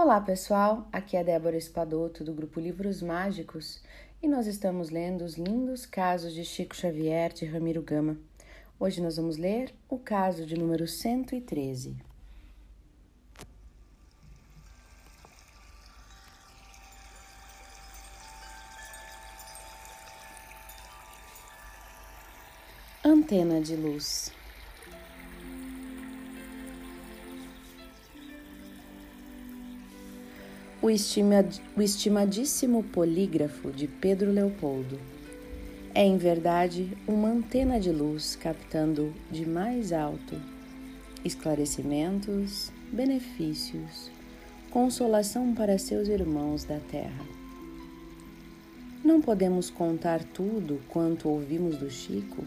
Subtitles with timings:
[0.00, 3.82] Olá pessoal, aqui é Débora Espadoto do grupo Livros Mágicos
[4.22, 8.16] e nós estamos lendo os lindos casos de Chico Xavier de Ramiro Gama.
[8.78, 11.96] Hoje nós vamos ler o caso de número 113.
[23.04, 24.37] Antena de luz.
[30.80, 31.44] O, estima,
[31.76, 34.98] o estimadíssimo polígrafo de Pedro Leopoldo
[35.94, 40.36] é, em verdade, uma antena de luz captando de mais alto
[41.24, 44.10] esclarecimentos, benefícios,
[44.70, 47.26] consolação para seus irmãos da terra.
[49.04, 52.44] Não podemos contar tudo quanto ouvimos do Chico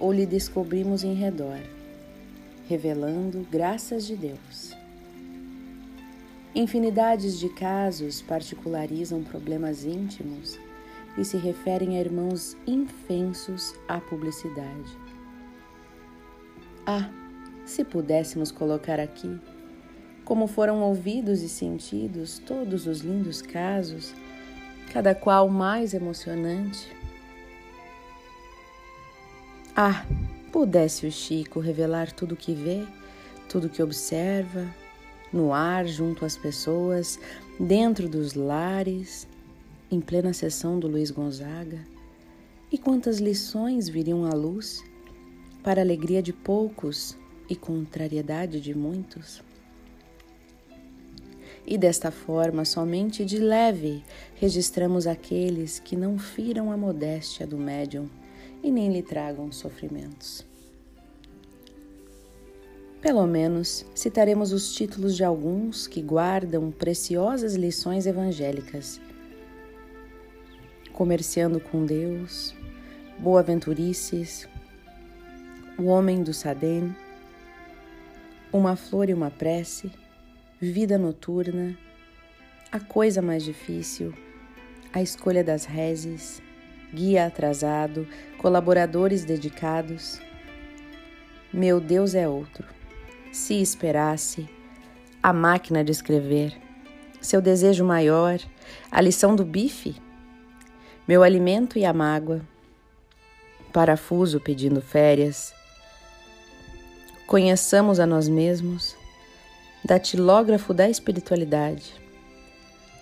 [0.00, 1.60] ou lhe descobrimos em redor,
[2.68, 4.83] revelando graças de Deus.
[6.54, 10.56] Infinidades de casos particularizam problemas íntimos
[11.18, 14.96] e se referem a irmãos infensos à publicidade.
[16.86, 17.10] Ah,
[17.66, 19.36] se pudéssemos colocar aqui,
[20.24, 24.14] como foram ouvidos e sentidos todos os lindos casos,
[24.92, 26.88] cada qual mais emocionante
[29.74, 30.06] ah,
[30.52, 32.86] pudesse o Chico revelar tudo o que vê,
[33.48, 34.68] tudo o que observa,
[35.32, 37.18] no ar, junto às pessoas,
[37.58, 39.26] dentro dos lares,
[39.90, 41.80] em plena sessão do Luiz Gonzaga,
[42.70, 44.82] e quantas lições viriam à luz,
[45.62, 47.16] para alegria de poucos
[47.48, 49.42] e contrariedade de muitos?
[51.66, 58.08] E desta forma, somente de leve, registramos aqueles que não firam a modéstia do médium
[58.62, 60.44] e nem lhe tragam sofrimentos.
[63.04, 68.98] Pelo menos citaremos os títulos de alguns que guardam preciosas lições evangélicas.
[70.90, 72.54] Comerciando com Deus,
[73.18, 74.48] Boaventurices,
[75.78, 76.96] O Homem do Sadem,
[78.50, 79.92] Uma Flor e uma Prece,
[80.58, 81.76] Vida Noturna,
[82.72, 84.14] A Coisa Mais Difícil,
[84.94, 86.40] A Escolha das Rezes,
[86.90, 90.22] guia atrasado, colaboradores dedicados.
[91.52, 92.64] Meu Deus é outro.
[93.34, 94.48] Se esperasse,
[95.20, 96.56] a máquina de escrever,
[97.20, 98.38] seu desejo maior,
[98.88, 99.96] a lição do bife,
[101.06, 102.42] meu alimento e a mágoa,
[103.72, 105.52] parafuso pedindo férias.
[107.26, 108.96] Conheçamos a nós mesmos,
[109.84, 111.92] datilógrafo da espiritualidade,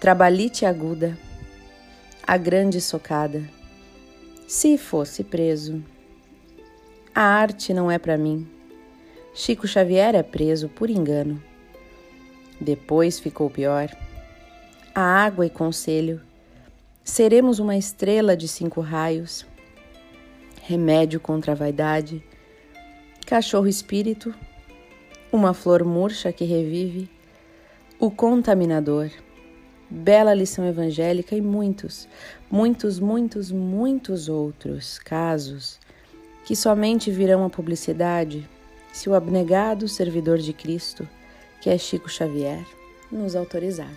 [0.00, 1.18] trabalhite aguda,
[2.26, 3.44] a grande socada
[4.48, 5.84] se fosse preso.
[7.14, 8.53] A arte não é para mim.
[9.36, 11.42] Chico Xavier é preso por engano.
[12.60, 13.90] Depois ficou pior.
[14.94, 16.20] A água e conselho.
[17.02, 19.44] Seremos uma estrela de cinco raios.
[20.62, 22.22] Remédio contra a vaidade.
[23.26, 24.32] Cachorro espírito.
[25.32, 27.10] Uma flor murcha que revive.
[27.98, 29.10] O contaminador
[29.90, 32.08] bela lição evangélica e muitos,
[32.48, 35.80] muitos, muitos, muitos outros casos
[36.44, 38.48] que somente virão à publicidade
[38.94, 41.06] se o abnegado servidor de Cristo,
[41.60, 42.64] que é Chico Xavier,
[43.10, 43.92] nos autorizar.